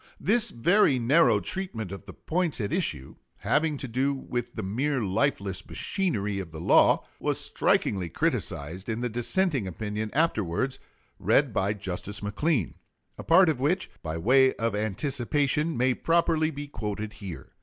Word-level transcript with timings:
This 0.19 0.49
very 0.49 0.97
narrow 0.97 1.39
treatment 1.39 1.91
of 1.91 2.07
the 2.07 2.13
points 2.13 2.59
at 2.59 2.73
issue, 2.73 3.17
having 3.37 3.77
to 3.77 3.87
do 3.87 4.15
with 4.15 4.55
the 4.55 4.63
mere 4.63 5.03
lifeless 5.03 5.63
machinery 5.69 6.39
of 6.39 6.49
the 6.49 6.59
law, 6.59 7.05
was 7.19 7.39
strikingly 7.39 8.09
criticised 8.09 8.89
in 8.89 9.01
the 9.01 9.09
dissenting 9.09 9.67
opinion 9.67 10.09
afterwards 10.15 10.79
read 11.19 11.53
by 11.53 11.73
Justice 11.73 12.23
McLean, 12.23 12.73
a 13.19 13.23
part 13.23 13.47
of 13.47 13.59
which, 13.59 13.91
by 14.01 14.17
way 14.17 14.55
of 14.55 14.73
anticipation, 14.73 15.77
may 15.77 15.93
properly 15.93 16.49
be 16.49 16.65
quoted 16.65 17.13
here. 17.13 17.51